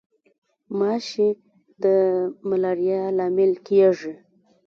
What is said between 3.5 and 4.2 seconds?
کیږي